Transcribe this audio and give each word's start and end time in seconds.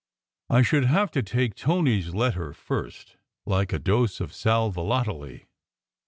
I 0.49 0.63
should 0.63 0.85
have 0.85 1.11
to 1.11 1.21
take 1.21 1.53
Tony 1.53 1.99
s 2.01 2.07
letter 2.07 2.53
first, 2.53 3.17
like 3.45 3.71
a 3.71 3.77
dose 3.77 4.19
of 4.19 4.33
sal 4.33 4.71
volatile. 4.71 5.41